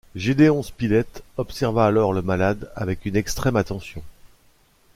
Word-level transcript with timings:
Gédéon 0.15 0.63
Spilett 0.63 1.21
observa 1.37 1.85
alors 1.85 2.11
le 2.11 2.23
malade 2.23 2.71
avec 2.75 3.05
une 3.05 3.15
extrême 3.15 3.55
attention 3.55 4.01